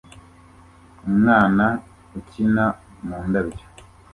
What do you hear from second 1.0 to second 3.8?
Umwana ukina mu ndabyo